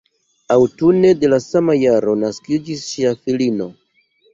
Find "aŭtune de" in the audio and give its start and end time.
0.55-1.31